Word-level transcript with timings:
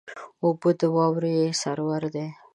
اوبه 0.43 0.69
د 0.79 0.81
واورې 0.95 1.33
سرور 1.61 2.03
دي. 2.13 2.27